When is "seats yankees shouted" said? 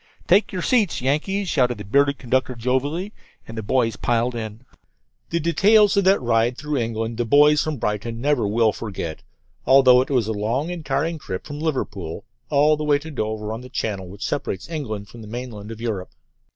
0.63-1.77